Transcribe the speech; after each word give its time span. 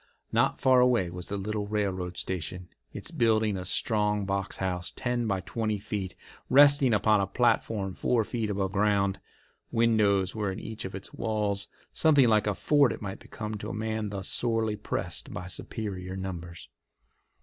Not 0.31 0.59
far 0.59 0.79
away 0.79 1.11
was 1.11 1.29
the 1.29 1.37
little 1.37 1.67
railroad 1.67 2.17
station, 2.17 2.69
its 2.91 3.11
building 3.11 3.55
a 3.55 3.63
strong 3.63 4.25
box 4.25 4.57
house, 4.57 4.89
ten 4.89 5.27
by 5.27 5.41
twenty 5.41 5.77
feet, 5.77 6.15
resting 6.49 6.91
upon 6.91 7.21
a 7.21 7.27
platform 7.27 7.93
four 7.93 8.23
feet 8.23 8.49
above 8.49 8.71
ground. 8.71 9.19
Windows 9.71 10.33
were 10.33 10.51
in 10.51 10.59
each 10.59 10.85
of 10.85 10.95
its 10.95 11.13
walls. 11.13 11.67
Something 11.91 12.27
like 12.29 12.47
a 12.47 12.55
fort 12.55 12.91
it 12.91 13.01
might 13.03 13.19
become 13.19 13.57
to 13.59 13.69
a 13.69 13.75
man 13.75 14.09
thus 14.09 14.27
sorely 14.27 14.75
pressed 14.75 15.31
by 15.31 15.45
superior 15.45 16.15
numbers. 16.17 16.67